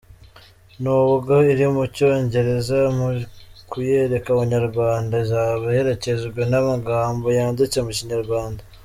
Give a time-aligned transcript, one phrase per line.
[0.81, 3.07] Nubwo iri mu Cyongereza, mu
[3.71, 8.61] kuyereka Abanyarwanda izaba iherekejwe n’amagambo yanditse mu Kinyarwanda.